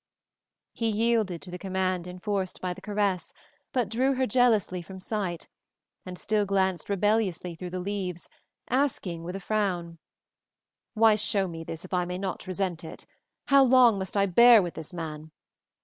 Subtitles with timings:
[0.73, 3.35] He yielded to the command enforced by the caress
[3.71, 5.47] but drew her jealously from sight,
[6.07, 8.27] and still glanced rebelliously through the leaves,
[8.67, 9.99] asking with a frown,
[10.95, 13.05] "Why show me this if I may not resent it?
[13.49, 15.29] How long must I bear with this man?